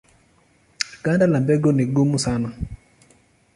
[1.03, 2.49] Ganda la mbegu ni gumu sana.